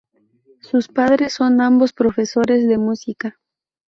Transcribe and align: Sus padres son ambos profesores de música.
Sus 0.63 0.87
padres 0.87 1.31
son 1.33 1.61
ambos 1.61 1.93
profesores 1.93 2.67
de 2.67 2.79
música. 2.79 3.37